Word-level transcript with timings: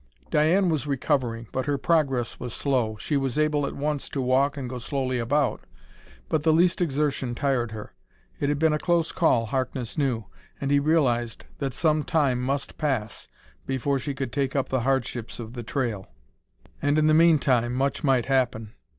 Diane 0.31 0.67
was 0.69 0.87
recovering, 0.87 1.45
but 1.51 1.67
her 1.67 1.77
progress 1.77 2.39
was 2.39 2.55
slow. 2.55 2.97
She 2.99 3.15
was 3.17 3.37
able 3.37 3.67
at 3.67 3.75
once 3.75 4.09
to 4.09 4.19
walk 4.19 4.57
and 4.57 4.67
go 4.67 4.79
slowly 4.79 5.19
about, 5.19 5.61
but 6.27 6.41
the 6.41 6.51
least 6.51 6.81
exertion 6.81 7.35
tired 7.35 7.69
her. 7.69 7.93
It 8.39 8.49
had 8.49 8.57
been 8.57 8.73
a 8.73 8.79
close 8.79 9.11
call, 9.11 9.45
Harkness 9.45 9.99
knew, 9.99 10.25
and 10.59 10.71
he 10.71 10.79
realized 10.79 11.45
that 11.59 11.75
some 11.75 12.01
time 12.03 12.41
must 12.41 12.79
pass 12.79 13.27
before 13.67 13.99
she 13.99 14.15
could 14.15 14.31
take 14.31 14.55
up 14.55 14.69
the 14.69 14.79
hardships 14.79 15.39
of 15.39 15.53
the 15.53 15.61
trail. 15.61 16.07
And 16.81 16.97
in 16.97 17.05
the 17.05 17.13
meantime 17.13 17.75
much 17.75 18.03
might 18.03 18.25
happen. 18.25 18.73